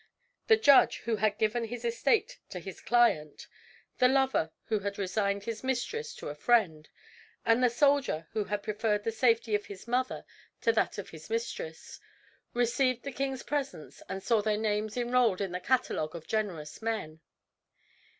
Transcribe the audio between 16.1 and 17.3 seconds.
of generous men.